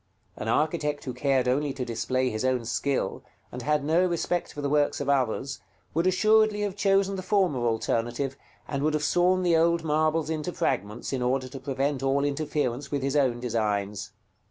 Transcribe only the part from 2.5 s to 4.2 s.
skill, and had no